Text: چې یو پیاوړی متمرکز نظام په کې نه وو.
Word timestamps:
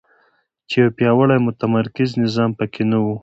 چې 0.69 0.75
یو 0.83 0.89
پیاوړی 0.97 1.37
متمرکز 1.47 2.09
نظام 2.23 2.51
په 2.59 2.65
کې 2.73 2.83
نه 2.91 2.97
وو. 3.03 3.15